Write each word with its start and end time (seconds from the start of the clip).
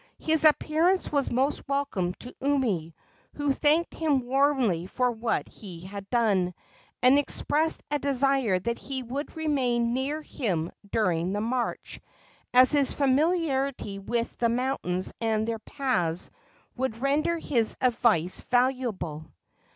His 0.17 0.45
appearance 0.45 1.11
was 1.11 1.31
most 1.31 1.67
welcome 1.69 2.15
to 2.15 2.33
Umi, 2.41 2.95
who 3.35 3.53
thanked 3.53 3.93
him 3.93 4.25
warmly 4.25 4.87
for 4.87 5.11
what 5.11 5.47
he 5.47 5.81
had 5.81 6.09
done, 6.09 6.55
and 7.03 7.19
expressed 7.19 7.83
a 7.91 7.99
desire 7.99 8.57
that 8.57 8.79
he 8.79 9.03
would 9.03 9.35
remain 9.37 9.93
near 9.93 10.23
him 10.23 10.71
during 10.91 11.33
the 11.33 11.39
march, 11.41 11.99
as 12.51 12.71
his 12.71 12.93
familiarity 12.93 13.99
with 13.99 14.35
the 14.39 14.49
mountains 14.49 15.13
and 15.21 15.47
their 15.47 15.59
paths 15.59 16.31
would 16.75 16.97
render 16.97 17.37
his 17.37 17.77
advice 17.79 18.41
valuable. 18.41 19.25